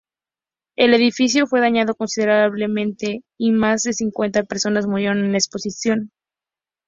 El 0.75 0.95
edificio 0.95 1.45
fue 1.45 1.59
dañado 1.61 1.93
considerablemente, 1.93 3.21
y 3.37 3.51
más 3.51 3.83
de 3.83 3.93
cincuenta 3.93 4.41
personas 4.41 4.87
murieron 4.87 5.23
en 5.23 5.33
la 5.33 5.37
explosión. 5.37 6.09